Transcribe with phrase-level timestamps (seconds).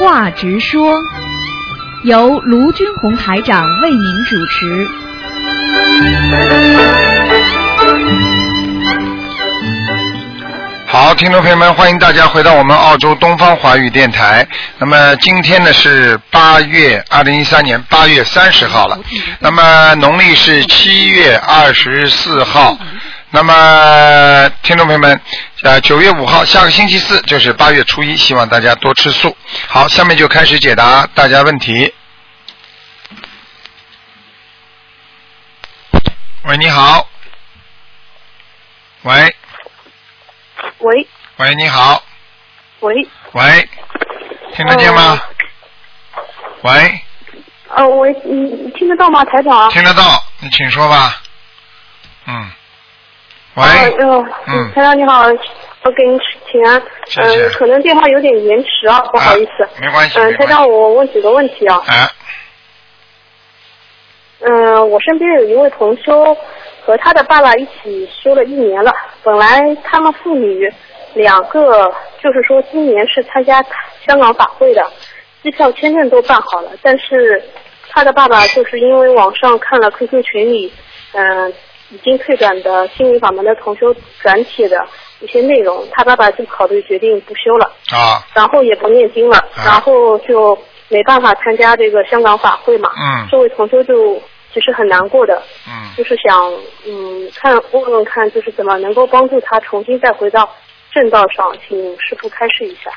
[0.00, 0.94] 话直说，
[2.04, 4.88] 由卢军红台长为您主持。
[10.86, 14.48] 好，听众朋友们，欢迎大家回到我们澳洲东方华语电台。
[14.78, 18.98] 那么今天呢是八月二零一三年八月三十号了，
[19.38, 22.74] 那么农历是七月二十四号。
[23.32, 25.20] 那么听众朋友们，
[25.62, 29.36] 呃，九月五号，下个星期四就是八月初一，希望大家多吃素。
[29.68, 31.94] 好，下面就开始解答大家问题。
[36.42, 37.08] 喂，你好。
[39.02, 39.36] 喂
[40.78, 42.02] 喂喂，你好。
[42.80, 42.94] 喂，
[43.32, 43.68] 喂，
[44.56, 45.22] 听得见吗？
[46.62, 47.00] 喂，
[47.68, 49.70] 呃，喂，你你听得到吗，台长？
[49.70, 51.22] 听得到，你请说吧。
[52.26, 52.50] 嗯。
[53.60, 53.96] 喂，
[54.46, 55.24] 嗯台长你好，
[55.84, 56.18] 我给您
[56.50, 56.82] 请安。
[57.06, 59.62] 谢谢嗯、可能电话有点延迟啊，不好意思。
[59.64, 61.76] 啊没关系嗯、台长，我问几个问题啊。
[61.86, 62.08] 啊，
[64.40, 66.34] 嗯、我身边有一位同修，
[66.86, 68.90] 和他的爸爸一起修了一年了。
[69.22, 70.72] 本来他们父女
[71.14, 73.62] 两个，就是说今年是参加
[74.06, 74.82] 香港法会的，
[75.42, 77.42] 机票、签证都办好了，但是
[77.90, 80.72] 他的爸爸就是因为网上看了 QQ 群里，
[81.12, 81.52] 嗯、
[81.90, 84.86] 已经退转的心灵法门的同修转帖的
[85.20, 87.66] 一些内容，他爸爸就考虑决定不修了。
[87.92, 90.56] 啊，然后也不念经了，啊然后就
[90.88, 92.90] 没办法参加这个香港法会嘛。
[92.96, 96.52] 嗯这位同修就其实很难过的，嗯，就是想
[96.86, 100.48] 嗯看问问看，就是怎么能够帮助他重新再回到
[100.92, 102.90] 正道上，请师傅开示一下。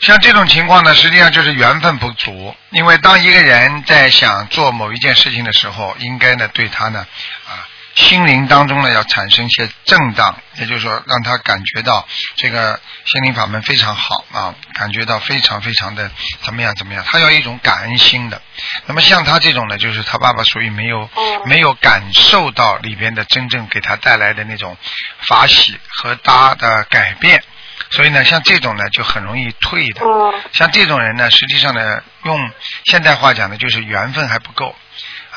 [0.00, 2.54] 像这种情况呢，实际上就是缘分不足。
[2.70, 7.04] 因为当一个人在想做某一件事情的时候，应该呢对他呢
[7.44, 7.66] 啊
[7.98, 16.08] 心灵当中呢要产生一些震荡，也就是说让他感觉到这个心灵法门非常好啊，感觉到非常非常的
[16.42, 18.40] 怎么样怎么样，他要一种感恩心的。
[18.86, 24.76] 那么像他这种呢，就是他爸爸属于没有、哦没有感受到里边的真正给他带来的那种
[25.20, 27.42] 法喜和他的改变。
[27.90, 30.04] 所以呢，像这种呢就很容易退的。
[30.04, 32.50] 哦像这种人呢，实际上呢，用
[32.84, 34.74] 现代话讲呢，就是缘分还不够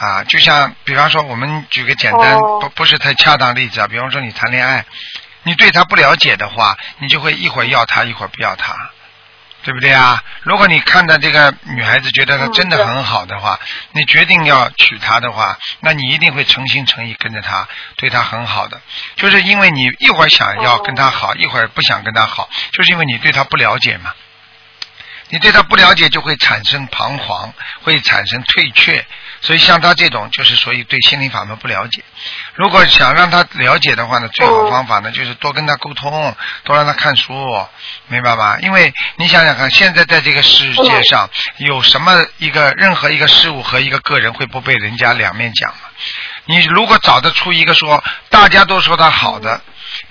[0.01, 0.23] 啊。
[0.23, 4.85] 就像比方说，我们举个简单、哦不不是太恰当的例子啊，比方说你谈恋爱，
[5.44, 8.90] 你对他不了解的话，你就会一会儿要他，一会儿不要他。
[9.63, 10.23] 对不对啊？
[10.41, 13.59] 如果你看到这个女孩子觉得她真的很好的话，
[13.91, 18.81] 你决定要娶她的话，那你一定会诚心诚意跟着她，对她很好的。
[19.17, 24.11] 就是因为你一会儿想要跟她好，一会儿不想跟她好，就是因为你对她不了解嘛。
[25.29, 27.53] 你对她不了解，就会产生彷徨，
[27.84, 29.06] 会产生退却。
[29.41, 32.03] 所以像他这种，就是所以对心灵法门不了解。
[32.53, 37.34] 如果想让他了解的话呢，最好方法呢就是多跟他沟通，多让他看书，
[38.07, 38.57] 明白吗？
[38.62, 45.90] 因为你想想看，现在在这个世界上，有什么一个任何一个事物和一个个人会不被人家两面讲吗？
[46.46, 49.62] 你如果找得出一个说大家都说他好的，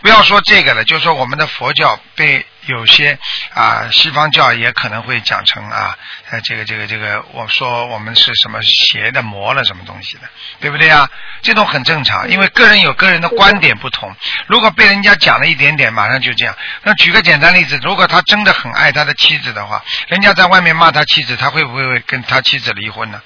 [0.03, 3.19] 不要说这个了，就说我们的佛教被有些
[3.53, 5.97] 啊西方教也可能会讲成啊，
[6.31, 10.23] 呃这个这个这个，我说我们是什么邪的魔了什么东西的，
[10.61, 11.11] 对不对啊？
[11.43, 14.15] 这种很正常，因为个人有个人的观点不同。
[14.47, 16.55] 如果被人家讲了一点点，马上就这样。
[16.83, 23.21] 那举个简单例子，如果他真的很爱他的妻子的话，人家在外面骂他妻子，他会不会跟他妻子离婚呢？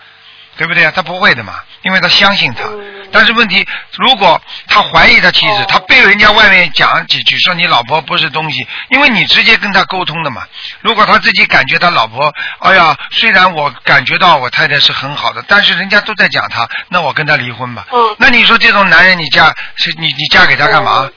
[0.56, 0.92] 对不对啊？
[0.94, 2.64] 他不会的嘛，因为他相信他。
[3.12, 3.64] 但是问题，
[3.96, 10.42] 如果他怀疑他妻子，他被人家外面讲几句说你老婆不是东西，因为你直接跟他沟通的嘛。
[10.80, 17.86] 如果他自己感觉他老婆，哎呀，虽然我感觉到我太太是很好的，但是人家都在讲他，那我跟他离婚吧。
[17.92, 21.08] 嗯那你说这种男人，你嫁是你你嫁给他干嘛？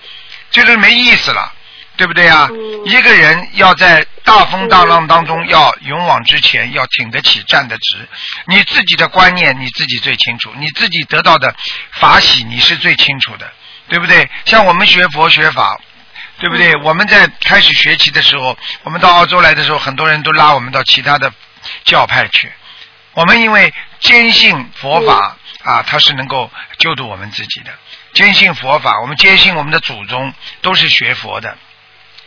[0.51, 1.51] 就是没意思了。
[1.97, 2.47] 对不对啊？
[2.51, 8.07] 嗯一个人要在大风大浪当中要勇往直前，要挺得起、站得直。
[8.45, 11.53] 你自己的观念你自己最清楚，你自己得到的
[11.91, 13.51] 法喜你是最清楚的，
[13.89, 14.29] 对不对？
[14.45, 15.77] 像我们学佛学法，
[16.39, 16.73] 对不对？
[16.77, 21.29] 我们在开始学习的时候，我们到澳洲来的时候，很多人都拉我们到其他的
[21.83, 22.49] 教派去。
[23.15, 27.71] 我们因为坚信佛法啊，它是能够救度我们自己的。
[28.13, 31.57] 坚信佛法，我们坚信我们的祖宗都是学佛的。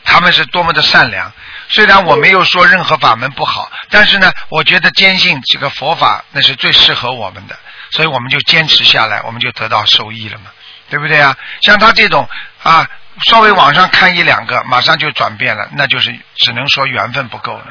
[0.05, 1.33] 他们是多么的善良。
[1.69, 7.57] 虽然我没有说任何法门不好，但是呢，我觉得坚信这个佛法那是最适合我们的，
[7.91, 10.51] 所以我们就坚持下来，我们就得到受益了嘛，
[10.89, 11.37] 对不对啊？
[11.63, 12.29] 像他这种
[12.63, 12.89] 啊，
[13.29, 17.67] 稍微往上看一两个，马上就转变了，那就是只能说缘分不够了。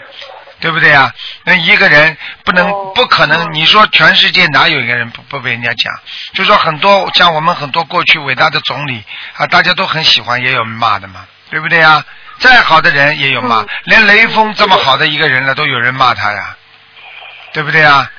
[0.61, 1.13] 对不对啊？
[1.45, 5.93] 那一个人不能、哦不可能，你说全世界哪有一个人不不被人家讲？
[6.33, 9.01] 就说很多像我们很多过去伟大的总理
[9.37, 12.03] 啊，大家都很喜欢，也有骂的嘛，对不对啊？
[12.39, 16.55] 再好的人也有骂，连雷锋这么好的一个人了，都有人骂他呀，
[17.53, 18.09] 对不对啊？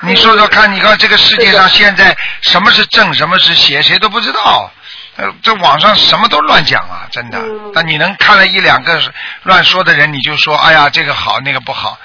[0.00, 4.70] 你说说看，你看这个世界上现在什么是正，什么是邪，谁都不知道。
[5.16, 7.40] 呃，这网上什么都乱讲啊，真的。
[7.74, 9.00] 那你能看了一两个
[9.42, 11.98] 乱说的人，你就说哎呀这个好那个不好。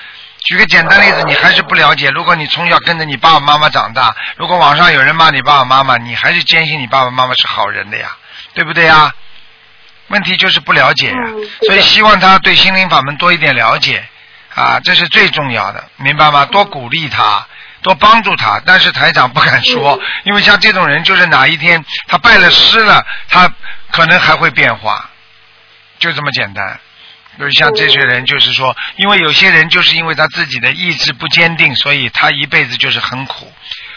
[0.46, 2.10] 举个简单例子，你还是不了解。
[2.10, 8.10] 如果你从小跟着你爸爸妈妈长大，如果网上有人骂你爸爸妈妈，你还是坚信你爸爸妈妈是好人的呀，
[8.56, 9.14] 对不对呀？
[10.14, 11.18] 问题就是不了解呀，
[11.66, 14.04] 所以希望他对心灵法门多一点了解
[14.54, 16.46] 啊，这是最重要的，明白吗？
[16.46, 17.48] 多鼓励他，
[17.82, 18.62] 多帮助他。
[18.64, 23.52] 但是台长不敢说，因为像这种人，就是哪一天他拜了师了，他
[23.92, 25.10] 可能还会变化，
[25.98, 26.80] 就这么简单。
[27.40, 33.52] 就是像这些人，就是说，因为有些人就是因为他自己的意志不坚定，所以他一辈子就是很苦。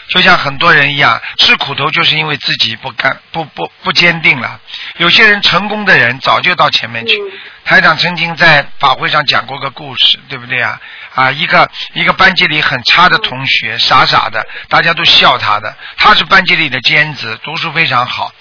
[0.09, 4.59] 就像很多人一样，吃苦头就是因为自己不甘、不不不坚定了。
[4.97, 7.17] 有些人成功的人早就到前面去。
[7.65, 10.79] 台长曾经在法会上讲过个故事，对不对啊？
[11.13, 15.75] 啊，一个一个班级里很差的同学，傻傻的，大家都笑他的。
[15.97, 18.31] 他是班级里的尖子，读书非常好。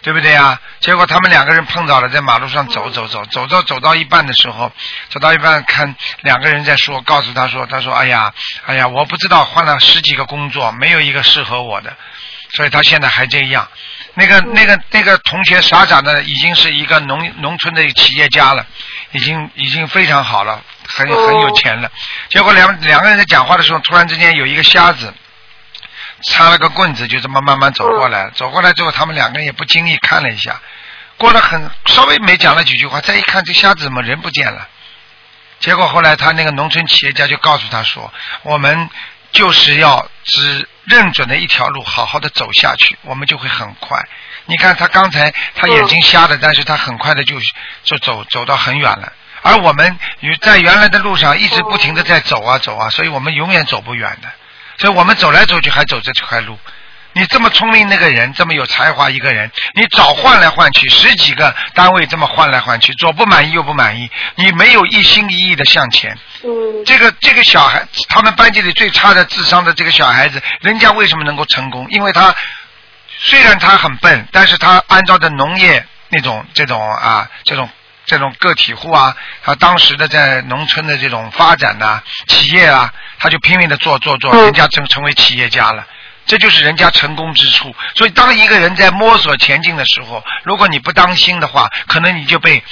[0.00, 0.58] 对不对呀？
[0.80, 4.70] 结果他们两个人碰到了，在马路上走走走，走到走到一半的时候，
[5.10, 8.32] 走到一半看两个人在说，告诉他说：“他说，哎呀，
[8.66, 11.96] 哎呀，我不知道换了十几个工作，没有一个适合我的，
[12.54, 13.68] 所以他现在还这样。
[14.14, 18.64] 那个那个那个同学傻傻的，已经是一个农农村的企业家了，
[19.10, 21.90] 已经已经非常好了，很很有钱了。
[22.28, 25.12] 结果两两个人在讲话的时候，突然之间有一个瞎子。”
[26.22, 28.30] 插了个棍子，就这么慢慢走过来。
[28.30, 30.60] 走过来之后，他们两个人也不经意看了一下，
[31.16, 34.68] 过了很稍微没讲了几句话，再一看这瞎子怎么人不见了？
[35.60, 38.12] 结果后来他那个农村企业家就告诉他说
[38.42, 38.88] ：“我们
[39.32, 44.00] 就是要只认准了一条路，好好的走下去，我们就会很快。
[44.46, 47.40] 你看他刚才他眼睛瞎的，但是他很快的就
[47.82, 49.12] 就走走到很远了。
[49.42, 54.28] 而我们与在原来的路上一直不停的在走啊走啊，所以我们永远走不远的。”
[54.78, 56.58] 所以我们走来走去还走这块路，
[57.12, 66.16] 你这么聪明那个人，这么有才华一个人，你早换来换去十几个单位这么换来换去，左不满意右不满意，你没有一心一意的向前。
[66.44, 66.84] 嗯。
[66.86, 71.86] 这个这个小孩，他们班级里最差的智商的这个小孩子，人家为什么能够成功？
[71.90, 72.34] 因为他
[73.18, 77.68] 虽然他很笨，但是他按照的农业那种这种啊这种。
[78.06, 85.86] 这种个体户啊，他当时的在农村的这种发展呐，企业啊，他就拼命的做做做，人家成成为企业家了，
[86.26, 87.74] 这就是人家成功之处。
[87.94, 92.62] 所以，当一个人在摸索前进的时候，如果你不当心的话，可能你就被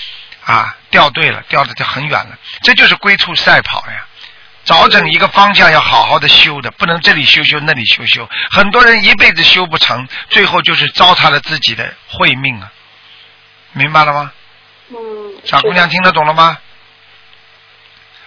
[0.44, 2.38] 啊掉队了，掉的就很远了。
[2.62, 4.06] 这就是龟兔赛跑呀，
[4.64, 8.28] 找准一个方向要好好的修的，不能这里修修那里修修。
[8.50, 12.70] 很多人一辈子修不成，最后就是糟蹋了自己的慧命啊，
[13.72, 14.32] 明白了吗？
[14.90, 14.96] 嗯，
[15.44, 16.58] 小姑娘听得懂了吗？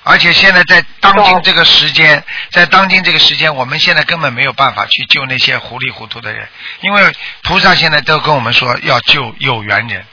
[0.09, 6.49] 而且现在在当今这个时间，在当今这个时间，我们现在根本没有办法去救那些糊里糊涂的人，
[6.81, 10.03] 因为菩萨现在都跟我们说要救有缘人，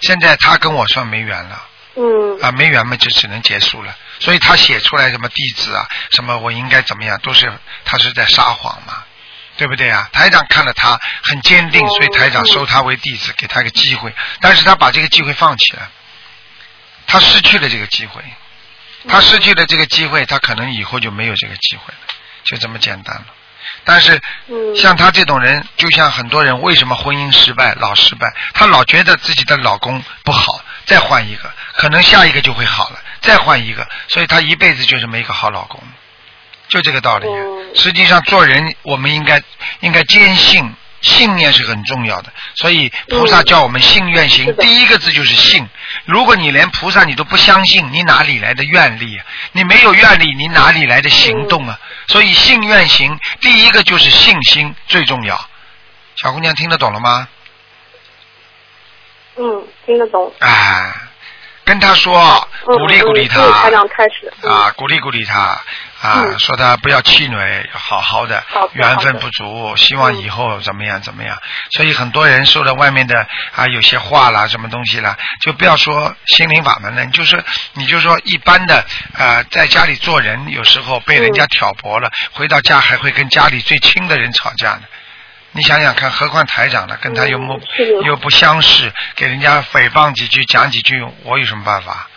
[0.00, 1.66] 现在他跟我说没缘了，
[1.96, 7.52] 嗯，啊没缘嘛就只能结束了，所以他写出来什么弟子啊，什么我应该怎么样，都是
[7.84, 9.04] 他是在撒谎嘛。
[9.58, 10.08] 对不对啊？
[10.14, 14.12] 台长看了他很坚定，所以台长收他为弟子，给他一个机会。
[14.40, 15.90] 但是他把这个机会放弃了，
[17.06, 18.22] 他失去了这个机会，
[19.08, 22.00] 他失去了这个机会，他可能以后就没有这个机会了，
[22.44, 23.26] 就这么简单了。
[23.84, 24.20] 但是
[24.76, 35.82] 像他这种人，就像很多人为什么婚姻失败，老失败，他老觉得自己的老公不好，再换一个，可能下一个就会好了，再换一个，所以他一辈子就是没一个好老公。
[36.68, 37.26] 就这个道理。
[37.74, 39.42] 实际上，做人我们应该
[39.80, 42.32] 应该坚信，信念是很重要的。
[42.54, 45.68] 所以菩萨叫我们信愿行，第一个字就是信。
[46.06, 49.20] 如果你连菩萨你都不相信，你哪里来的愿力？
[49.52, 51.78] 你没有愿力，你哪里来的行动啊？
[52.08, 55.38] 所以信愿行，第一个就是信心最重要。
[56.16, 57.28] 小姑娘听得懂了吗？
[59.36, 60.32] 嗯，听得懂。
[60.40, 60.92] 哎，
[61.64, 63.40] 跟他说，鼓励鼓励他。
[63.88, 64.32] 开始。
[64.46, 65.60] 啊，鼓励鼓励他。
[66.02, 68.42] 啊，说他不要气馁，好好的，
[68.72, 71.40] 缘分不足，希望以后怎么样怎么样。
[71.70, 77.42] 所以很多人受了外面的啊有些话啦，什么东西啦，就不要说心灵法门了，你就是
[77.74, 78.84] 你就说一般的
[79.16, 84.82] 啊，在家里做人，有时候被人家挑拨了，回到家还会跟家里最亲的人吵架呢。
[85.52, 87.60] 你想想看，何况台长呢，跟他又不
[88.06, 92.08] 又不相识，给人家诽谤几句，讲几句，我有什么办法？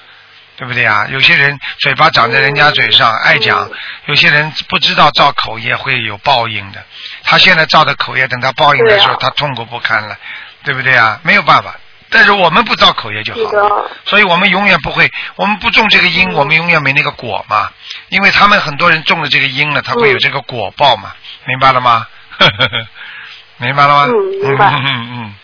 [0.58, 1.06] 对不对啊？
[1.10, 3.68] 有些人嘴巴长在人家嘴上，爱讲；
[4.06, 6.84] 有些人不知道造口业会有报应的。
[7.24, 10.18] 他现在造的口业，等他报应的时候，他痛苦不堪了，
[10.64, 11.20] 对不对啊？
[11.24, 11.76] 没有办法，
[12.10, 17.70] 但是我们不造口业就好了，所以我们永远不会，我们不种这个因，嗯我们永远没那个果嘛。
[18.10, 21.14] 因为他们很多人种了这个因了，他会有嗯这个果报嘛，
[21.46, 22.08] 明白了吗？
[23.58, 24.06] 明白了吗？
[24.08, 25.36] 嗯明白 嗯嗯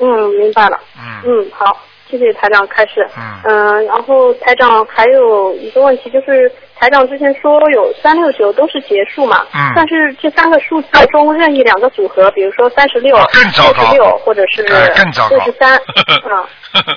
[0.00, 0.78] 嗯，明白了。
[0.98, 1.78] 嗯嗯，好，
[2.12, 3.08] 谢谢台长开始。
[3.16, 13.90] 嗯嗯、然后台长还有一个问题就是，台长之前说有三六九都是结束嘛，嗯但是这三个数字中任意两个组合，比如说三十六、更糟糕。
[13.92, 15.36] 六或者是哎更糟糕。
[15.36, 16.46] 六十三，嗯，
[16.86, 16.96] 嗯，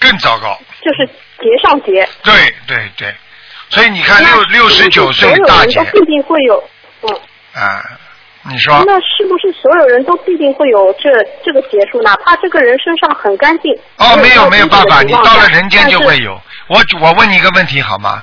[0.00, 0.58] 更糟糕。
[0.82, 1.06] 就是
[1.38, 2.08] 结上结。
[2.24, 2.32] 对
[2.66, 3.14] 对对，
[3.70, 6.62] 所以你看那六六十九岁大姐必定会有，
[7.02, 7.14] 嗯，
[7.54, 7.84] 啊，
[8.48, 11.10] 你说那是不是所有人都必定会有这
[11.44, 12.00] 这个结束？
[12.02, 16.40] 哪怕这个人身上很干净，哦，没有没有办法，你到了人间就会有。
[16.68, 18.22] 我我问你一个问题好吗？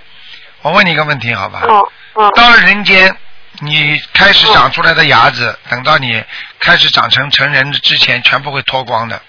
[0.61, 1.63] 我问你一个问题好吧？
[1.67, 3.15] 哦哦，到了人间，
[3.59, 6.23] 你开始长出来的牙子，等到你
[6.59, 9.21] 开始长成成人之前，全部会脱光的，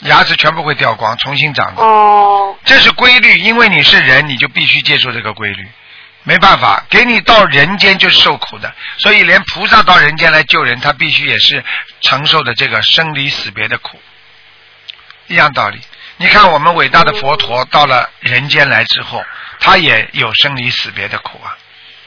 [0.00, 1.82] 牙齿全部会掉光，重新长的。
[1.82, 5.68] 哦这是规律，因为你是人，你就必须接受这个规律，
[6.28, 11.64] 没办法，给你到人间就是受苦的，所以连菩萨到人间来救人，他必须也是
[12.00, 14.00] 承受的这个生离死别的苦，
[15.28, 15.78] 一样道理。
[16.16, 19.24] 你看我们伟大的佛陀到了人间来之后，
[19.60, 21.56] 他也有生离死别的苦啊，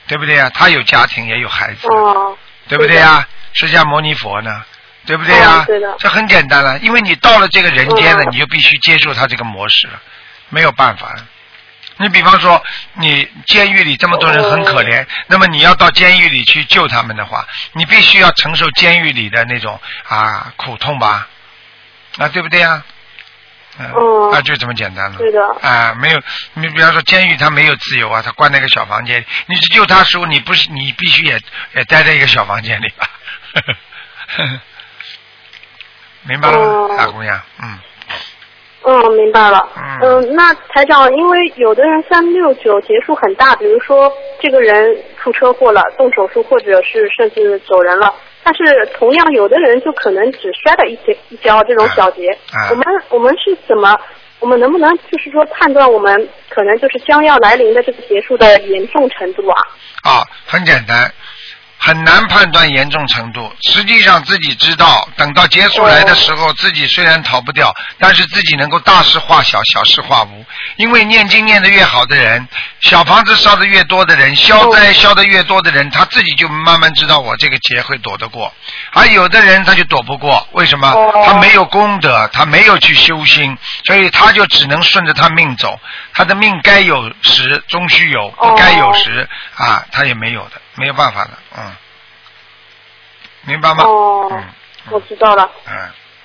[0.05, 4.65] 对不对啊、他有家庭，也有孩子，哦，对不对呀、释迦牟尼佛呢，
[5.05, 8.27] 对不对呀、嗯对这很简单了，因为你到了这个人间了，嗯。
[8.33, 10.01] 你就必须接受他这个模式了，
[10.49, 11.25] 没有办法了。
[11.99, 12.63] 你比方说，
[12.93, 21.27] 你监狱里这么多人很可哦怜，那么你要到监狱里去救他们的话，你必须要承受监狱里的那种啊苦痛吧，
[22.17, 22.81] 啊对不对呀、
[23.79, 25.17] 嗯，嗯啊就这么简单了。
[25.17, 26.21] 对的啊，没有，
[26.53, 31.39] 你比方说监狱他没有自由啊，他关在一个小房间里，你去救他的时候，你不是你必须也
[31.75, 33.09] 也待在一个小房间里吧？
[36.23, 37.41] 明白了吗，哦大姑娘？
[37.61, 37.79] 嗯，
[38.83, 39.59] 嗯，明白了。
[39.75, 48.13] 嗯嗯，那台长，因为有的人三六九结束很大，比如说这个人出车祸了，动手术，或者是甚至走人了。
[48.43, 52.29] 但是同样，有的人就可能只摔了一跤一跤这种小节。
[52.53, 53.95] 啊我们我们是怎么？
[54.39, 59.57] 我们能不能就是说判断我们可能就是将要来临的这个结束的严重程度啊？
[60.03, 61.11] 啊，很简单，
[61.79, 63.51] 很难判断严重程度。
[63.61, 70.45] 实际上自己知道，等到结束来的时候，自己虽然逃不掉，但是自己能够大事化小，小事化无。
[70.75, 72.47] 因为念经念得越好的人，
[72.81, 78.53] 小房子烧得越多的人，消灾消得越多的人，他自己就慢慢知道我这个劫会躲得过。
[78.91, 80.89] 而有的人他就躲不过，为什么？
[80.89, 85.79] 哦他没有功德，他没有去修心，所以他就只能顺着他命走。
[86.13, 91.71] 他的命该有时终须有，不该有时啊，他也没有的，没有办法的，嗯，
[93.45, 93.83] 明白吗？
[93.83, 94.43] 哦嗯
[94.91, 95.47] 我知道了。
[95.67, 95.75] 嗯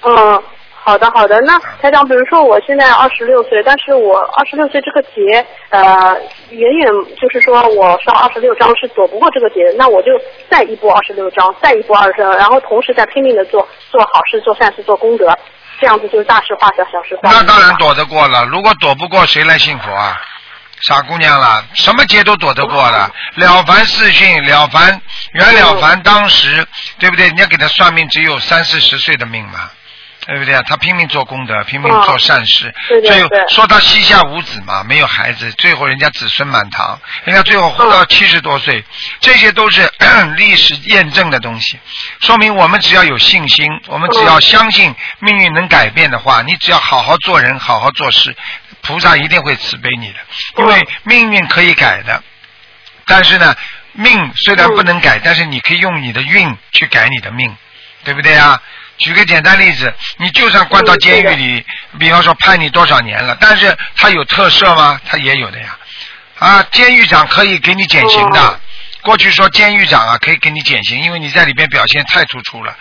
[0.02, 0.42] 嗯，
[0.72, 1.40] 好的好的。
[1.40, 6.16] 那台长，比如说我现在二十六岁，但是我二十六岁这个劫，呃，
[6.50, 6.88] 远远
[7.20, 10.12] 就是说我烧二十六章是躲不过这个劫的，那我就
[10.48, 15.36] 再一波二十六章，再一波二十六，然后同时在拼命的做做好事、做善事、做功德，
[15.80, 17.30] 这样子就是大事化小，小事化。
[17.30, 18.44] 那当然躲得过了。
[18.46, 20.18] 如果躲不过，谁来信佛啊？
[20.82, 23.10] 傻姑娘了，什么劫都躲得过了。
[23.36, 25.00] 了凡四训，了凡
[25.32, 26.66] 袁了凡当时
[26.98, 27.26] 对不对？
[27.26, 29.70] 人家给他算命只有三四十岁的命嘛，
[30.26, 30.62] 对不对啊？
[30.66, 38.84] 他拼命做功德，拼命做善事，对对最后说他膝下无子嘛，没有孩子，最后人家子孙满堂，人家最后活到七十多岁，
[39.20, 39.90] 这些都是
[40.36, 41.78] 历史验证的东西，
[42.20, 48.36] 说明我们只要有信心，我们只要相信命运能改变的话，你只要好好做人，好好做事，
[48.84, 50.18] 菩萨一定会慈悲你的，
[50.58, 52.22] 因为命运可以改的，
[53.06, 53.56] 但是呢，
[53.92, 57.56] 命虽然不能改，但是你可以用你的运去改你的命，
[58.04, 58.62] 对不对啊？
[58.98, 61.66] 举个简单例子，你就算关到监狱里，
[61.98, 65.00] 比方说判你多少年了，但是他有特赦吗？
[65.08, 65.76] 他也有的呀。
[66.38, 68.40] 啊，监狱长可以给你减刑的。
[68.40, 68.60] 哦
[69.04, 72.74] 过去说监狱长啊可以给你减刑，因为你在里边表现太突出了，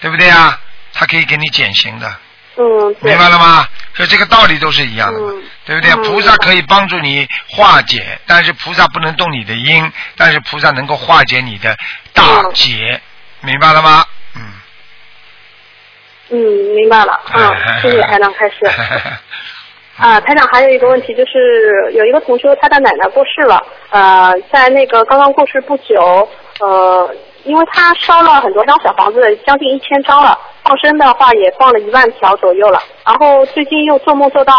[0.00, 0.56] 对不对啊？
[0.92, 2.16] 他可以给你减刑的。
[2.56, 3.66] 嗯，明白了吗？
[3.94, 5.92] 所以这个道理都是一样的嘛，嗯对不对？
[5.92, 11.76] 嗯菩萨可以帮助你化解，但是菩萨不能动你的因，但是菩萨能够化解你的
[12.12, 13.00] 大劫，
[13.40, 14.04] 明白了吗？
[14.36, 14.42] 嗯。
[16.30, 16.36] 嗯，
[16.74, 17.20] 明白了。
[17.32, 18.54] 嗯， 谢谢台长开始。
[19.96, 34.54] 啊，台长还有一个问题，就是有一个同学他的奶奶过世了，呃，在那个刚刚过世不久，呃，因为他烧了很多张小房子，将近一千张了，放生的话也放了一万条左右了，然后最近又做梦做到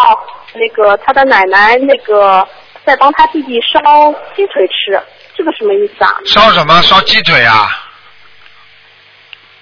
[0.54, 2.48] 那个他的奶奶那个
[2.86, 5.02] 在帮他弟弟烧鸡腿吃，
[5.36, 6.16] 这个什么意思啊？
[6.26, 6.80] 烧什么？
[6.84, 7.68] 烧鸡腿啊？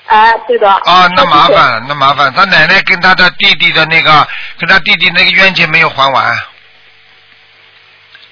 [0.08, 0.70] 哎，对的。
[0.70, 1.48] 啊，那麻。
[1.48, 2.32] 烦了，那麻烦。
[2.34, 4.28] 他奶奶跟他的弟弟的那个，
[4.60, 6.38] 跟他弟弟那个冤结没有还完，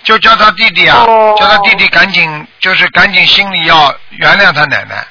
[0.04, 5.08] 就叫他弟弟啊，哦叫他弟弟赶紧，就是赶紧心里要原谅他奶奶，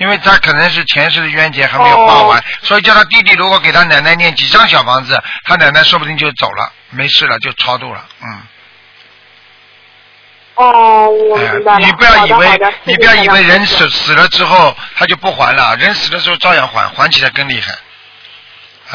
[0.00, 8.42] 因为他可能是前世的冤结还没有还完，哦所以叫他弟弟如果给他奶奶念几张小房子，他奶奶说不定就走了，没事了，就超度了，嗯。
[10.54, 11.86] 哦，我哎明白了。
[11.86, 12.48] 你不要以为
[12.84, 13.64] 你不要以为人。
[13.66, 17.74] 死死了之后他就不还了，人死的时候照样还，还起来更厉害。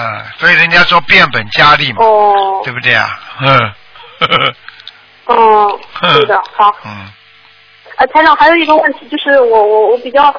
[0.04, 3.20] 啊，所以人家说变本加厉嘛，哦对不对啊？
[3.42, 3.58] 嗯，
[4.20, 4.54] 呵呵
[5.26, 6.76] 哦， 对的，好。
[6.84, 7.12] 嗯，
[7.98, 10.36] 呃，台长还有一个问题，就是我我我比较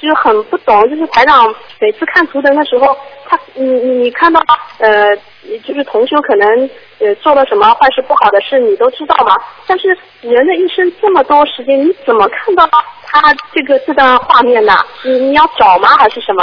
[0.00, 1.46] 就是很不懂，就是台长
[1.78, 2.96] 每次看图腾的时候，
[3.28, 4.40] 他你你你看到
[4.78, 5.16] 呃，
[5.64, 9.34] 就是同修可能呃做了什么坏事不好的事，你都知道嘛。
[9.66, 9.88] 但是
[10.20, 12.68] 人的一生这么多时间，你怎么看到
[13.04, 14.78] 他这个这段画面呢？
[15.02, 15.88] 你你要找吗？
[15.98, 16.42] 还是什么？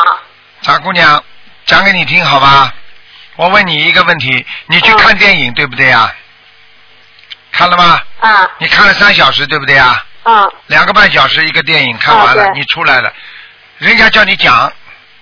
[0.62, 1.24] 傻姑娘，
[1.66, 2.74] 讲给你听好吧？
[3.36, 6.12] 我问你一个问题，你去嗯看电影对不对啊？
[7.52, 8.00] 看了吗？
[8.20, 10.04] 啊你看了三小时对不对啊？
[10.24, 13.14] 啊两个半小时一个电影看完了，啊你出来了，
[13.80, 14.72] 人家叫你讲，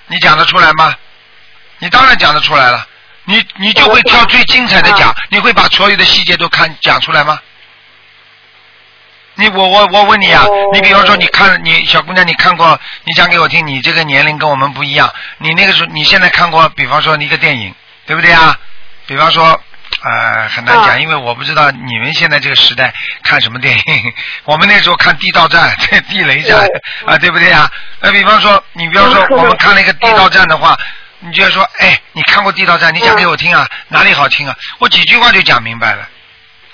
[0.07, 0.95] 你讲得出来吗？
[1.79, 2.87] 你当然讲得出来了，
[3.25, 7.39] 你你就会挑最精彩的讲，啊你会把所有的细节都看讲出来吗？
[9.37, 18.57] 你我我我问你啊，哦你比方说你看你小姑娘，你看过，你讲给我听，你这个年龄跟我们不一样，你那个时候你现在看过，比方说一个电影，对不对啊？
[19.05, 19.61] 比方说，
[20.03, 24.13] 呃，很难讲，啊因为我不知道你们现在这个时代看什么电影。
[24.45, 25.69] 我们那时候看《地道战》
[26.07, 26.59] 《地雷战》
[27.05, 27.69] 啊，对不对啊？
[28.01, 30.77] 那比方说，你比方说嗯我们看了一个《地道战》的话，
[31.19, 34.55] 你就说，哎，你看过《地道战》，你讲给我听啊，哪里好听啊？
[34.79, 36.07] 我几句话就讲明白了。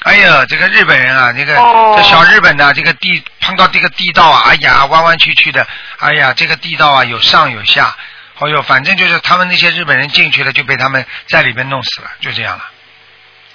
[0.03, 5.65] 哎呀，这个日本人啊，这个、哦这小日本呐、这个地碰到这个地道啊，哎呀，弯弯曲曲的，
[5.99, 7.95] 哎呀，这个地道啊有上有下，
[8.39, 12.65] 哎呦，反正就是他们那些日本人进去了，就被他们在里面弄死了，就这样了。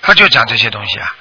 [0.07, 1.13] 他就讲这些东西啊。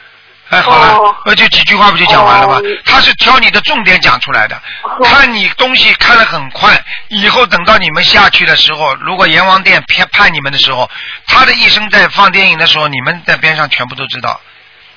[0.50, 2.62] 哎，好了哦，呃，就几句话不就讲完了吗哦？
[2.86, 10.88] 他是挑你的重点讲出来的，哦看你东西看得很快，以后等到你们下去的时候，如果阎王殿偏判你们的时候，
[11.26, 14.39] 他的一生在放电影的时候，你们在边上全部都知道。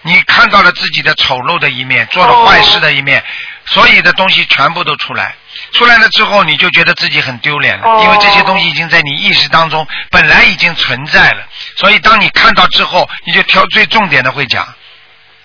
[0.03, 3.24] 你看到了自己的丑陋的一面，做了坏事的一面，
[3.64, 5.35] 所有的东西全部都出来。
[5.72, 11.44] 出来了之后，你就觉得自己很丢脸了，哦因为这些东西已经在你意识当中本来已经存在了。
[11.76, 14.66] 所以当你看到之后，你就挑最重点的会讲，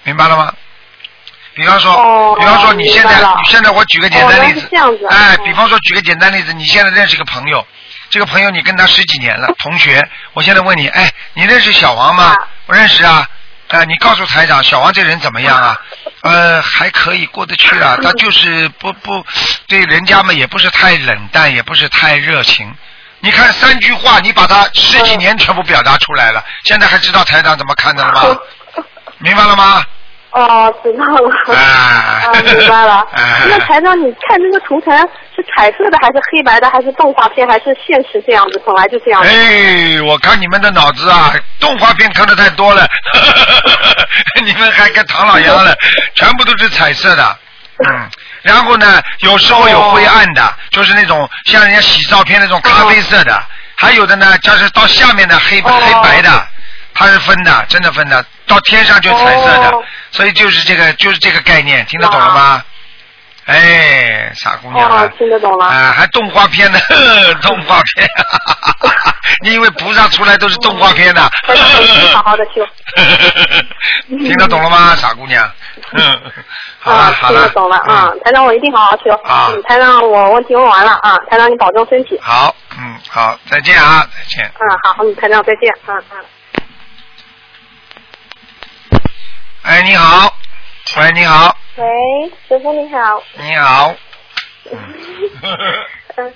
[0.04, 0.54] 明白了吗？
[1.56, 4.68] 比方说，哦比方说你现在明白了，现在我举个简单例子
[5.10, 7.66] 哎，嗯比方说举个简单例子，你现在认识个朋友，
[8.10, 10.02] 这个朋友你跟他十几年了，同学，
[10.34, 12.36] 我现在问你，哎，你认识小王吗啊？
[12.66, 13.28] 我认识啊。
[13.70, 15.82] 呃，你告诉台长，小王这人怎么样啊？
[16.22, 17.98] 呃，还可以，过得去啊。
[18.02, 19.26] 他就是不不
[19.68, 22.72] 对人家嘛，也不是太冷淡，也不是太热情。
[23.20, 28.38] 你看三句话，你把他十几年全部表达出来了，现在还知道台长怎么看的了吗？
[29.20, 29.84] 明白了吗？
[30.34, 31.30] 哦，知道了。
[31.48, 31.56] 哎
[32.26, 33.06] 啊， 明白了。
[33.14, 34.96] 哎那台长，你看那个图腾
[35.36, 38.62] 是彩色的，还是黑白的，还是动画片，还是现实这样子？
[38.66, 39.30] 本来就这样子。
[39.30, 42.88] 哎，我看你们的脑子啊，动画片看的太多了，
[44.44, 45.76] 你们还跟唐老鸭了，
[46.16, 47.38] 全部都是彩色的。
[47.90, 48.10] 嗯，
[48.44, 53.40] 然后呢，有时候有灰暗的，就是那种像人家洗照片那种咖啡色的，
[53.76, 56.48] 还有的呢，就是到下面的黑哦黑白的，
[56.94, 62.64] 它是分的，真的分的，到天上就彩色的哦，所以就是这个就是这个概念，听得懂了吗？
[63.46, 65.66] 哎，傻姑娘啊哦，听得懂了。
[65.66, 66.80] 啊，还动画片呢，
[67.42, 68.08] 动画片，
[69.44, 71.22] 你以为菩萨出来都是动画片的？
[71.46, 72.66] 台长回去好好的修。
[74.08, 75.46] 听得懂了吗，傻姑娘？
[75.92, 76.22] 嗯，
[76.80, 79.12] 好了啊，好了，听得懂了啊嗯，台长我一定好好修。
[79.26, 82.18] 啊嗯，台长我问题问完了啊，台长你保重身体。
[82.22, 84.50] 好，嗯，好，再见啊，再见。
[84.58, 85.70] 嗯，好，嗯，台长再见。
[85.88, 86.18] 嗯嗯。
[89.64, 90.30] 哎，你好，
[90.98, 91.86] 喂，你好，喂，
[92.50, 93.24] 师傅你好。
[93.38, 93.96] 你好。
[96.18, 96.34] 嗯，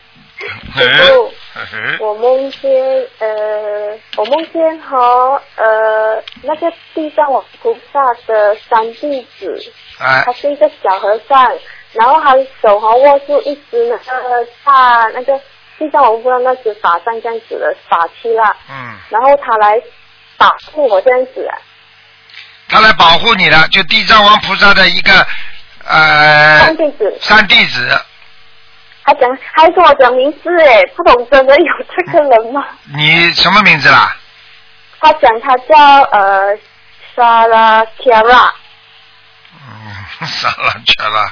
[1.58, 2.72] 哎师我梦见
[3.20, 9.60] 呃，我梦见和呃那个地藏王菩萨的三弟子，
[10.00, 10.24] 哎。
[10.26, 11.54] 他是一个小和尚，
[11.92, 15.38] 然后他手和握住一只那个大那个
[15.78, 19.82] 地藏王菩萨那只法杖这样子的法器啦，嗯，然后他来
[20.38, 21.58] 保护我这样子啊，
[22.70, 25.26] 他来保护你的，就地藏王菩萨的一个
[25.86, 28.06] 呃三弟子，三弟子，
[29.06, 32.66] 他讲还跟我讲名字诶，不懂真的有这个人吗？
[32.94, 34.16] 你什么名字啦？
[35.00, 36.58] 他讲他叫呃
[37.16, 38.52] 莎拉 Tiara，
[39.54, 41.32] 嗯，算了，全了。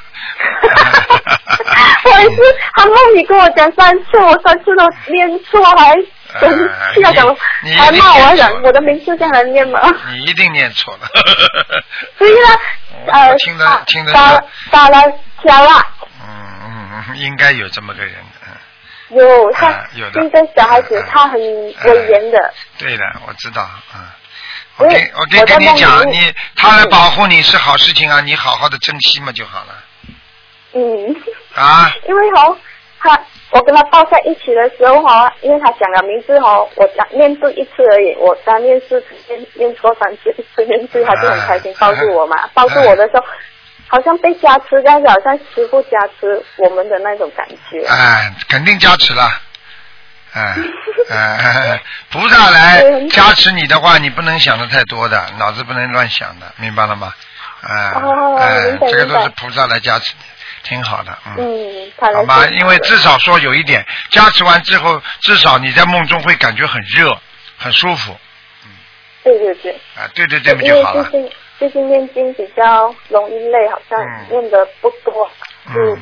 [2.05, 2.41] 我也是，
[2.75, 5.95] 他梦里跟我讲三次，我三次都念错，还
[6.39, 7.11] 生气啊！
[7.13, 9.79] 讲你还骂我，你讲我的名字这样来念吗？
[10.09, 11.07] 你一定念错了。
[12.17, 14.97] 所以呢呃，听得打听得打是打了
[15.43, 15.85] 加了，
[16.21, 16.27] 嗯
[16.63, 18.15] 嗯嗯，应该有这么个人。
[19.11, 23.69] 嗯，有他啊有的一个小孩子嗯，他很威严的，对的，我知道。
[23.95, 24.01] 嗯。
[24.77, 29.83] 我我跟跟你讲，里你他来保护你是好事情啊，你好好的珍惜嘛就好了
[30.73, 31.15] 嗯。
[31.53, 31.89] 啊。
[32.09, 32.57] 因为好，
[32.99, 33.17] 他
[33.55, 43.23] 我跟他抱在一起的时候哦，因为他讲了名字哦，我讲念对一次而已，我刚念四次，念念错三次，一次念对，他就很开心啊抱住我嘛， 抱住我的时候，
[43.87, 47.81] 好像被加持这样子，好像师傅加持我们的那种感觉。
[47.87, 49.23] 哎，肯定加持了。
[50.33, 50.53] 哎
[51.09, 57.13] 哎， 菩萨来对加持你的话，你不能想的太多的，脑子不能乱想的，明白了吗？
[57.61, 60.23] 哎哦哎明，白这个都是菩萨来加持你，
[60.65, 61.35] 挺好的，嗯。
[61.37, 67.17] 嗯，好吧，因为至少说有一点，加持完之后，至少你在梦中会感觉很热，
[67.57, 68.11] 很舒服。
[68.65, 68.71] 嗯
[69.23, 71.03] 对对对，啊，对对对，不就好了？
[71.05, 75.27] 最近最近念经比较容易累，好像嗯念的不多，
[75.73, 75.99] 就嗯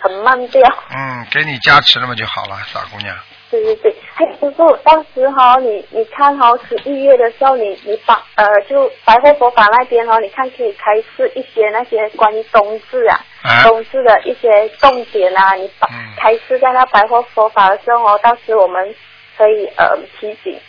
[0.00, 0.60] 很慢调。
[0.90, 3.16] 嗯，给你加持了嘛就好了，傻姑娘。
[3.50, 18.94] 对对对，哎师傅，当时哈、你你看哈、十一月的时候，你你把呃就白货佛法那边哈、你看可以开示一些那些关于冬至啊，啊冬至的一些重点啊，你把、嗯开示在那白货佛法的时候哦，到时我们
[19.36, 20.60] 可以呃提醒，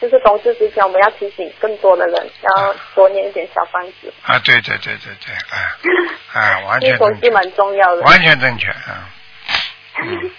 [0.00, 5.70] 就是公司之前我们要提醒更多的人，要多念一点小方子，啊，对对对对对，哎
[6.34, 8.02] 哎，完全正确，蛮重要的。
[8.02, 8.94] 完全正确，嗯。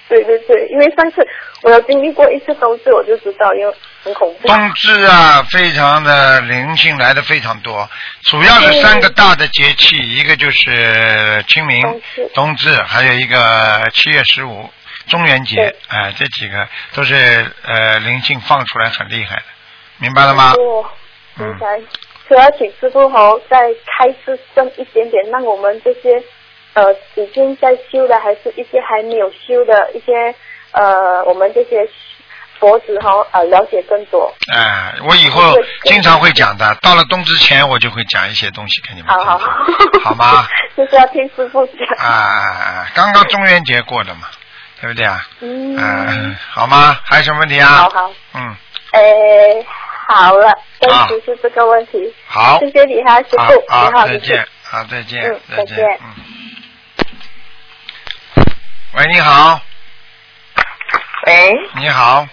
[0.09, 1.27] 对对对，因为上次
[1.61, 4.47] 我有经历过一次冬至，我就知道，因为很恐怖。
[4.47, 7.87] 冬至啊，非常的灵性来的非常多，
[8.23, 12.01] 主要是三个大的节气，一个就是清明
[12.33, 14.69] 冬至、还有一个七月十五
[15.07, 17.15] 中元节对，哎、这几个都是
[17.65, 19.43] 呃灵性放出来很厉害的，
[19.99, 20.53] 明白了吗？
[21.35, 21.79] 明白。
[22.27, 26.23] 所以要请师傅好再开示深一点点，让我们这些
[26.73, 30.33] 呃已经在修的，还是一些还没有修的一些
[30.71, 31.87] 呃我们这些
[32.59, 34.33] 佛子哈呃了解更多。
[34.53, 35.41] 哎、我以后
[35.83, 39.65] 经常会讲的，到了冬之前我就会讲一些东西给你们听，好好好，
[40.03, 40.45] 好吗？
[40.75, 41.75] 就是要听师傅讲。
[41.97, 42.39] 啊啊
[42.85, 42.87] 啊！
[42.95, 44.27] 刚刚中元节过的嘛，
[44.81, 45.27] 对不对啊？
[45.41, 46.97] 嗯，嗯，好吗？
[47.03, 47.67] 还有什么问题啊？
[47.67, 48.55] 好好，嗯，
[48.91, 49.01] 哎，
[50.07, 52.13] 好了，暂啊时是这个问题。
[52.27, 52.59] 好。
[52.59, 56.32] 谢谢你哈，师傅，好再见，好，再见嗯，再再见嗯。
[58.95, 59.59] 喂，你好，
[61.25, 62.27] 喂，你好，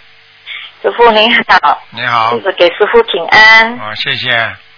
[0.83, 2.33] 师傅您好，你好。
[2.33, 3.73] 弟，子给师傅请安。
[3.79, 4.31] 哦，谢谢，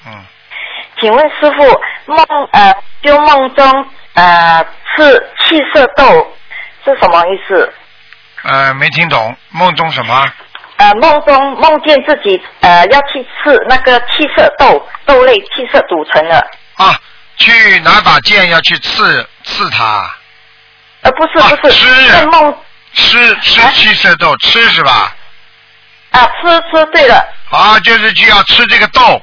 [0.07, 0.25] 嗯，
[1.01, 4.65] 请问师傅，梦呃，就梦中呃
[4.95, 6.33] 吃气色豆
[6.85, 7.75] 是什么意思？
[8.45, 10.25] 呃，没听懂，梦中什么？
[10.77, 16.39] 呃，梦中梦见自己呃要去吃那个气色豆豆类气色组成的，
[16.77, 16.95] 啊，
[17.39, 20.09] 去拿把剑要去刺刺他，
[21.03, 22.57] 呃不是啊不是，吃在梦。
[22.95, 25.15] 吃吃啊七色豆，吃是吧？
[26.11, 29.21] 啊吃吃对了，啊，就是就要吃这个豆，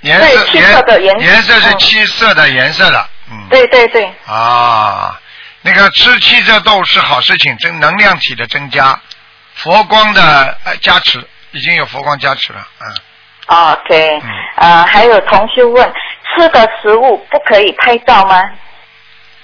[0.00, 1.78] 颜色对七色的颜颜色是嗯。
[1.78, 3.46] 七色的颜色的，嗯。
[3.48, 5.16] 对对对，啊，
[5.62, 8.98] 那个吃七色豆是好事情，增能量体的增加，
[9.54, 12.94] 佛光的呃加持，已经有佛光加持了，嗯
[13.46, 14.30] ，OK，嗯。
[14.56, 15.92] 呃还有同学问，
[16.36, 18.42] 吃的食物不可以拍照吗？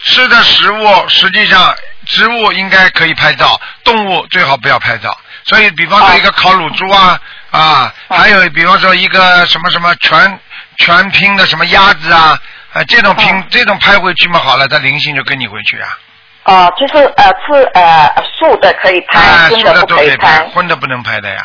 [0.02, 1.74] 吃的食物实际上
[2.06, 5.16] 植物应该可以拍照，动物最好不要拍照。
[5.44, 10.38] 所以，比方说一个烤乳猪啊啊，还有比方说一个什么什么全
[10.76, 12.38] 全拼的什么鸭子啊，
[12.72, 15.98] 啊这种拼、哦这种拍回去嘛好了，它灵性就跟你回去啊。
[16.44, 20.44] 哦、就是呃吃呃素的可以拍，哎，荤说的不可以都可以拍，拍。
[20.48, 21.36] 荤的不能拍的呀。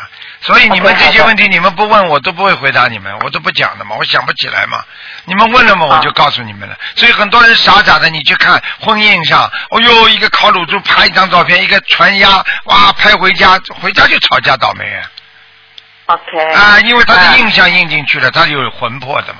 [0.43, 4.84] 所以你们这些问题，你们不问我都不会回答你们，我都不讲的嘛，我想不起来嘛。
[5.23, 6.77] 你们问了嘛，我就告诉你们了。
[6.97, 15.08] 所以很多人傻傻的，你去看婚宴上，哦哟，一个烤乳猪拍一张照片，一个全鸭，哇，拍回家，回家就吵架倒霉啊
[16.08, 16.53] ！OK。
[16.53, 19.39] 啊，因为他的啊印象印进去了，他有魂魄的嘛，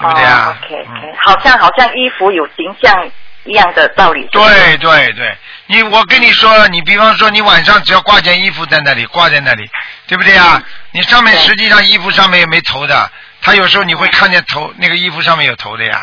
[0.00, 0.86] 对不对啊哦、？OK
[1.22, 3.10] 好像好像衣服有形象
[3.44, 4.26] 一样的道理。
[4.32, 9.68] 对对对，你我跟你说，你比方说你晚上只要挂件衣服在那里，挂在那里，
[10.06, 10.62] 对不对啊？
[10.92, 16.02] 你上面实际上衣服上面也没头的，他有时候你会看见头，那个衣服上面有头的呀，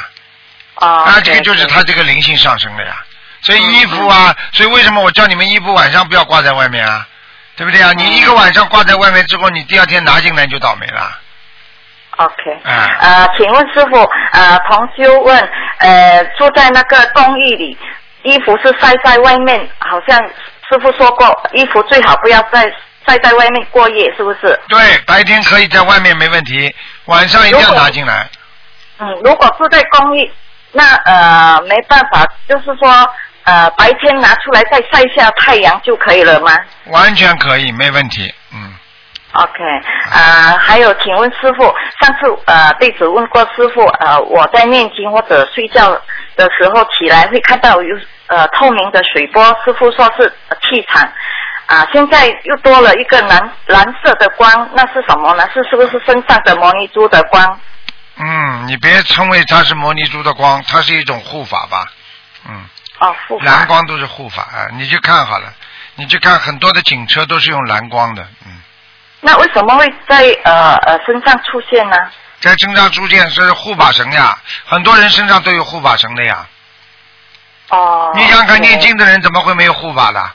[0.76, 3.04] 哦，啊，这个就是他这个灵性上升了呀。
[3.42, 7.08] 所以嗯衣服啊，所以为什么我叫你们衣服晚上不要挂在外面啊？
[7.56, 7.92] 对不对啊？
[7.94, 11.20] 你嗯一个晚上挂在外面之后，你第二天拿进来就倒霉了。
[12.24, 13.98] OK，嗯呃，请问师傅，
[14.34, 17.78] 呃，同修问，呃，住在那个公寓里，
[18.24, 20.18] 衣服是晒在外面，好像
[20.70, 22.64] 师傅说过，衣服最好不要在
[23.08, 24.60] 晒在外面过夜，是不是？
[24.68, 26.74] 对，白天可以在外面没问题，
[27.06, 28.30] 晚上一定要拿进来。
[29.00, 30.32] 嗯，如果住在公寓，
[30.72, 32.90] 那呃没办法，就是说
[33.46, 36.56] 呃白天拿出来再晒一下太阳就可以了吗
[36.86, 38.32] 完全可以，没问题。
[39.34, 39.64] 嗯，？OK，
[40.12, 41.64] 呃，还有，请问师傅，
[42.00, 45.92] 上次呃弟子问过师傅，呃我在念经或者睡觉
[46.36, 47.96] 的时候起来会看到有
[48.28, 51.10] 呃透明的水波，师傅说是呃气场。
[51.68, 55.48] 啊，现在又多了一个蓝蓝色的光，那是什么呢？
[55.54, 57.60] 是是不是身上的摩尼珠的光？
[58.18, 61.86] 嗯，你别称为它是摩尼珠的光，它是一种护法吧。
[62.50, 62.66] 嗯，
[63.00, 63.46] 哦，护法。
[63.46, 65.54] 蓝光都是护法啊，你去看好了，
[65.96, 68.28] 你去看很多的警车都是用蓝光的。
[68.46, 68.61] 嗯，
[69.22, 71.98] 那为什么会在呃呃身上出现呢？
[72.40, 76.48] 在身上出现是护法神呀，很多人身上都有护法神的呀。
[77.70, 78.12] 哦。
[78.16, 80.32] 你想想看，念经的人怎么会没有护法的？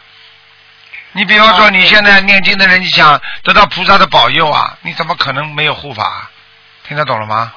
[1.13, 6.31] 你比方说，哦你现在念经的人，你想得到菩萨的保佑啊，你怎么可能没有护法啊？
[6.87, 7.53] 听得懂了吗？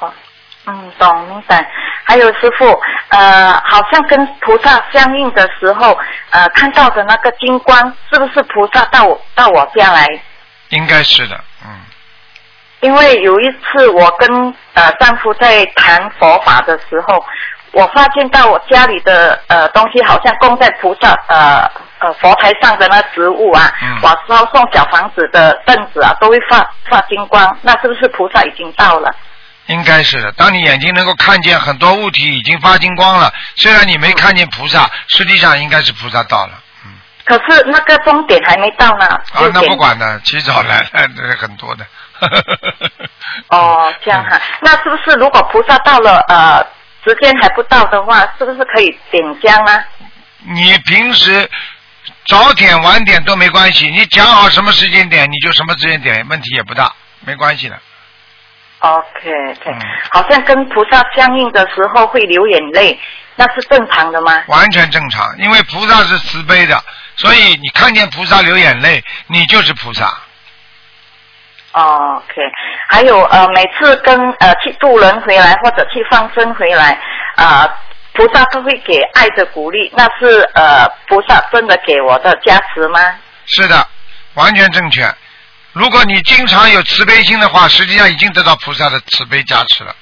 [0.66, 1.70] 嗯，懂明白。
[2.06, 5.96] 还有师傅，呃，好像跟菩萨相应的时候，
[6.32, 10.08] 呃，看到的那个金光，是不是菩萨到我到我家来？
[10.70, 11.80] 应该是的，嗯，
[12.82, 17.24] 因为有一次我跟呃丈夫在谈佛法的时候，
[17.72, 29.10] 我发现到我家里的呃东西好像供在菩萨呃呃佛台上的那植物啊，嗯晚上送小房子的凳子啊，都会发发金光，那是不是菩萨已经到了？
[29.66, 30.32] 应该是的。
[30.32, 36.54] 当你眼睛能够看见很多物体已经发金光了，虽然你没看见菩萨，实际上应该是菩萨到了。
[37.26, 39.06] 嗯，可是那个终点还没到呢。
[39.06, 40.90] 啊，那不管了，起早来了，
[41.38, 41.86] 很多的。
[43.50, 46.62] 哦，这样哈、那是不是如果菩萨到了呃
[47.06, 49.84] 时间还不到的话，是不是可以点香啊？
[50.44, 51.50] 你平时
[52.26, 56.92] 早点晚点都没关系，你讲好什么时间点，你就什么时间点，问题也不大，
[57.26, 57.80] 没关系的。
[58.80, 59.02] OK
[59.52, 59.80] OK，、嗯
[60.12, 63.00] 好像跟菩萨相应的时候会流眼泪，
[63.36, 64.44] 那是正常的吗？
[64.48, 66.82] 完全正常，因为菩萨是慈悲的，
[67.20, 70.06] 所以你看见菩萨流眼泪，你就是菩萨。
[71.74, 72.42] 哦，OK，
[72.88, 76.98] 还有呃，每次跟呃去渡人回来或者去放生回来，
[77.36, 77.68] 啊、
[78.14, 83.00] 菩萨都会给爱的鼓励，那是呃菩萨真的给我的加持吗？
[83.46, 83.86] 是的，
[84.36, 85.14] 完全正确。
[85.74, 89.94] 如果你经常有慈悲心的话，实际上已经得到菩萨的慈悲加持了。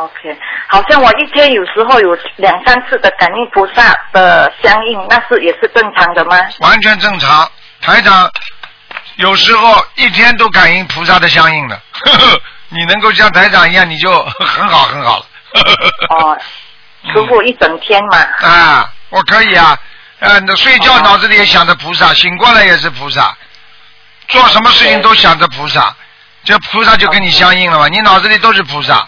[0.00, 6.36] OK，好像我一天有时候有两三次的感应菩萨的相应，那是也是正常的吗？
[6.60, 7.50] 完全正常。
[7.82, 8.30] 台长
[9.16, 15.26] 有时候一天都感应菩萨的相应的，呵 呵你能够像台长一样，你就很好很好了。
[16.08, 16.38] 哦，
[17.12, 18.18] 师傅一整天嘛。
[18.48, 19.78] 啊，我可以啊，
[20.20, 23.36] 呃，那睡觉哦脑子里也想着菩萨，醒过来也是菩萨，
[24.28, 25.94] 做什么事情都想着菩萨，
[26.44, 29.06] 这菩萨就跟你相应了嘛，你脑子里都是菩萨。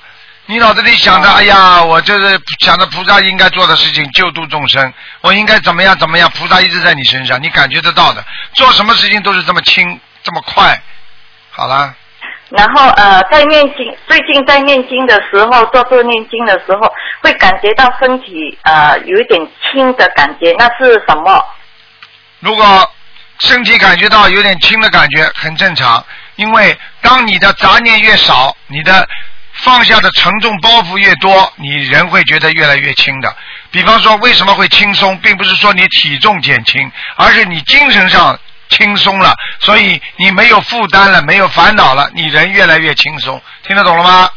[0.52, 10.78] 你脑子里想着，哦哎呀，我就是想着菩萨应该做的事情，救度众生，我应该怎么样怎么样，菩萨一直在你身上，你感觉得到的，做什么事情都是这么轻，这么快。
[11.52, 11.94] 好了，
[12.50, 19.40] 然后呃，在念经，最近在念经的时候，做做念经的时候，会感觉到身体呃有一点
[19.72, 21.42] 轻的感觉，那是什么？
[22.40, 22.90] 如果
[23.38, 26.04] 身体感觉到有点轻的感觉，很正常，
[26.36, 29.08] 因为当你的杂念越少，你的
[29.62, 33.34] 放下的沉重包袱越多，你人会觉得越来越轻的。
[33.70, 38.36] 比方说，为什么会轻松，并不是说你体重减轻，而是你精神上
[38.68, 43.40] 轻松了，所以你没有负担了，没有烦恼了，你人越来越轻松。
[43.66, 44.28] 听得懂了吗？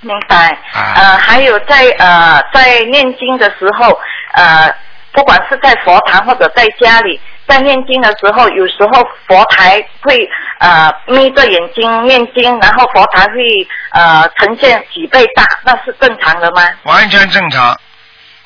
[0.00, 0.50] 明白。
[0.72, 3.98] 啊呃，还有在呃在念经的时候，
[4.34, 4.72] 呃，
[5.12, 10.28] 不管是在佛堂或者在家里，在念经的时候，有时候佛台会
[10.60, 16.62] 呃眯着眼睛念经，然后佛台会呃呈现几倍大，那是正常的吗？
[16.84, 17.74] 完全正常。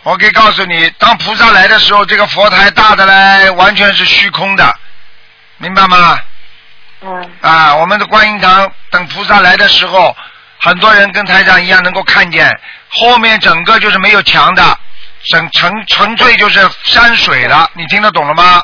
[0.04, 4.74] 我可以告诉你，当菩萨来的时候，这个佛台大的嘞，完全是虚空的，
[5.58, 6.18] 明白吗？
[7.02, 7.30] 嗯。
[7.40, 10.16] 啊，我们的观音堂等菩萨来的时候，
[10.60, 12.56] 很多人跟台长一样能够看见，
[12.88, 14.62] 后面整个就是没有墙的，
[15.30, 17.68] 整纯纯粹就是山水了。
[17.74, 18.62] 你听得懂了吗？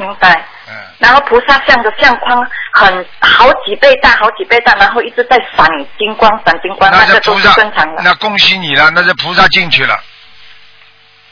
[0.00, 0.32] 明白。
[0.68, 5.66] 嗯，然后菩萨像的相框很好几倍大，好几倍大，然后一直在闪
[5.98, 8.02] 金光，闪金光，那是个都是正常的。
[8.02, 9.98] 那恭喜你了，那是菩萨进去了。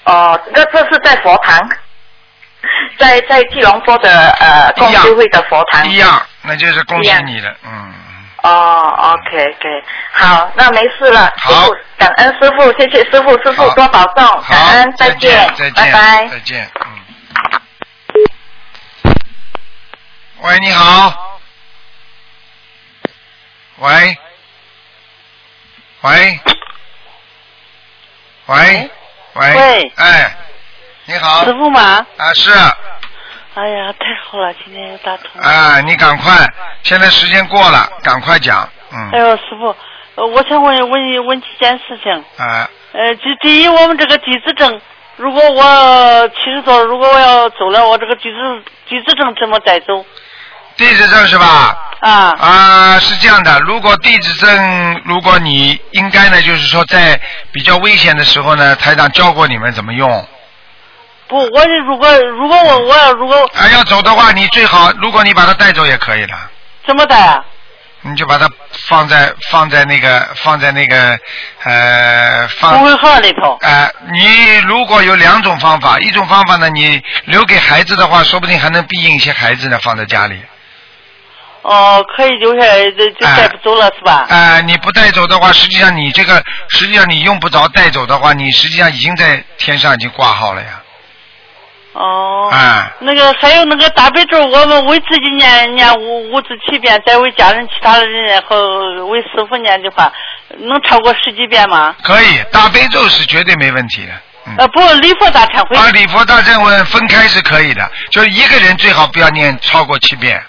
[0.04, 1.68] 哦，那这是在佛堂，
[2.98, 5.88] 在在吉隆坡的呃共修会的佛堂。
[5.88, 7.94] 一样，那就是恭喜你了，嗯。
[8.44, 16.28] 哦，OK OK，好，那没事了，师好傅，感恩师傅，谢谢师傅，师傅多保重，好感恩，，再见，再见，拜拜。
[16.28, 16.92] 再见，嗯。
[20.40, 21.40] 喂，你好。
[23.78, 24.16] 喂。
[26.02, 26.40] 喂。
[28.46, 28.90] 喂。
[29.34, 29.54] 喂。
[29.56, 30.36] 喂哎，
[31.06, 31.44] 你好。
[31.44, 32.06] 师傅吗？
[32.16, 32.52] 啊，是
[33.54, 35.42] 哎呀，太好了，今天又打通了。
[35.42, 36.32] 啊，你赶快，
[36.84, 39.74] 现在时间过了，赶快讲，嗯哎，呦，师傅，
[40.14, 42.12] 呃我想问问问几件事情。
[42.38, 44.80] 啊，呃，第第一，我们这个地址证，
[45.16, 50.06] 如果我七十多，如果我要走了，我这个地址地址证怎么带走？
[50.78, 51.76] 地址证是吧？
[52.00, 60.26] 啊啊，是这样的，如果地址证，如果你应该呢，就是说在比较危险的时候呢，台长教过你们怎么用。
[61.26, 66.34] 不，我如果如果我我要如果啊，要走的话，你最好，如果你把它带走也可以的，
[66.86, 67.44] 怎么带啊？
[68.02, 71.18] 你就把它放在放在那个放在那个
[71.64, 73.58] 呃放公文盒里头。
[73.60, 80.40] 呃，你如果有两种方法，一种方法呢，你留给孩子的话，说不定还能庇应一些孩子呢，放在家里。
[81.62, 84.26] 哦，可以留下来，就就带不走了、是吧？
[84.30, 90.82] 啊、你不带走的话，实际上你这个，实际上你用不着带走的话，你实际上已经在天上已经挂号了呀。
[91.92, 92.48] 哦。
[92.50, 100.10] 啊、那个还有那个大悲咒，我们为自己念念五五至七遍，再为家人其他的人和为师傅念的话，
[100.60, 101.94] 能超过十几遍吗？
[102.02, 104.12] 可以，大悲咒是绝对没问题的。
[104.46, 104.54] 嗯。
[104.56, 105.76] 呃，不，礼佛大忏悔。
[105.76, 110.42] 啊，礼佛大忏悔分开是可以的，就是一个人最好不要念超过七遍，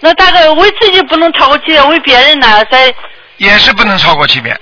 [0.00, 2.94] 那大概为自己不能超过七遍，为别人呢，在
[3.36, 4.58] 也是不能超过七遍，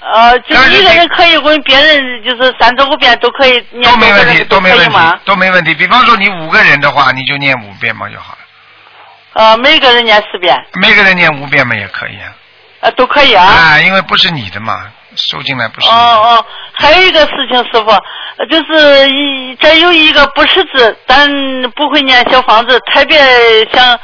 [0.00, 5.74] 呃，就是一个人可以问别人就是三十五遍都可以念都没问题，都没问题都没问题。
[5.74, 8.38] 比方说你五个人的话，你就念五遍嘛就好了，
[9.34, 12.34] 呃，每个人念四遍，每个人念五遍嘛也可以啊。
[12.80, 13.44] 呃，都可以啊。
[13.44, 16.30] 啊，因为不是你的嘛，收进来不是哦你的。
[16.30, 21.30] 哦，还有一个事情，师傅，呃就是一这有一个不识字，但
[21.76, 23.18] 不会念小房子，特别
[23.70, 23.98] 想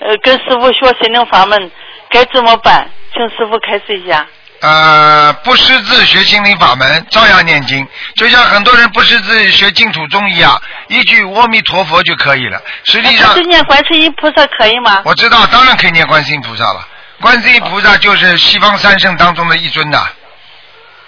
[0.00, 1.70] 呃跟师傅学心灵法门，
[2.10, 2.88] 该怎么办？
[3.12, 4.26] 请师傅开示一下。
[4.62, 7.86] 呃，不识字学心灵法门，照样念经，
[8.16, 12.60] 就像很多人不识字学净土宗一样，一句阿弥陀佛就可以了。
[12.84, 15.00] 实际上念观世音菩萨可以吗？
[15.04, 16.86] 我知道，当然可以念观世音菩萨了。
[17.22, 19.98] 观世音菩萨就是西方三圣当中的一尊呐，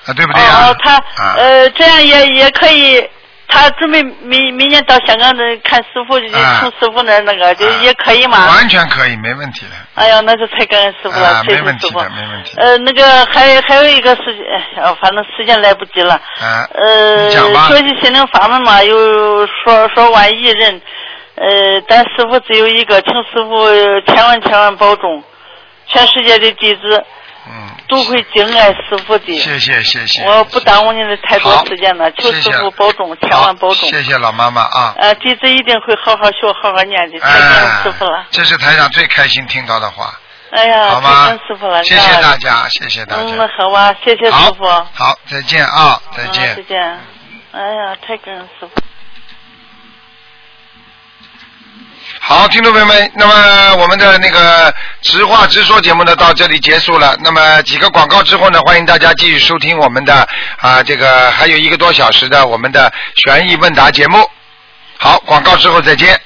[0.06, 0.68] 啊，对不对啊？
[0.68, 3.06] 哦，他啊，呃这样也也可以。
[3.54, 8.46] 他准备明明年到香港的看师傅，就啊从师傅那那个就啊也可以嘛？
[8.46, 9.72] 完全可以，没问题的。
[9.94, 11.98] 哎呀，那就太感恩师傅了，啊谢谢师傅
[12.56, 14.42] 呃，那个还还有一个事情，
[14.76, 16.14] 哎呀，反正时间来不及了。
[16.14, 17.30] 啊，呃，
[17.68, 20.80] 学习心灵法门嘛，有说说万一人，
[21.34, 21.46] 呃，
[21.86, 23.70] 但师傅只有一个，请师傅
[24.06, 25.22] 千万千万保重，
[25.88, 27.04] 全世界的弟子
[27.44, 29.38] 嗯，都会敬爱师傅的。
[29.38, 30.22] 谢谢谢谢。
[30.24, 33.88] 我不耽误您的太多时间了，求谢谢师傅保重，千万保重。
[33.88, 34.94] 谢谢老妈妈啊。
[34.98, 40.16] 呃，弟子一定会好好学，好好念的，太感恩哎师傅了。，这是台长最开心听到的话，
[40.52, 41.82] 哎呀，好吗恩师傅了，？
[41.82, 43.48] 谢谢大家，谢谢大家嗯。
[43.58, 46.64] 好吧，谢谢师傅。，好，再见啊，再见再见。
[46.66, 46.98] 见。
[47.52, 48.70] 哎呀，太感恩师傅。
[52.24, 57.16] 好，听众朋友们，那么我们的那个直话直说节目呢到这里结束了。
[57.20, 60.26] 那么几个广告之后呢，欢迎大家继续收听我们的
[60.58, 64.24] 啊这个还有一个多小时的我们的悬疑问答节目。
[64.98, 66.16] 好，广告之后再见。